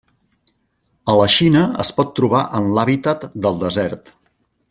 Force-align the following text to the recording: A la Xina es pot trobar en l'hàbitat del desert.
A 1.13 1.17
la 1.19 1.27
Xina 1.33 1.61
es 1.83 1.91
pot 1.99 2.15
trobar 2.21 2.41
en 2.61 2.73
l'hàbitat 2.77 3.29
del 3.45 3.63
desert. 3.67 4.13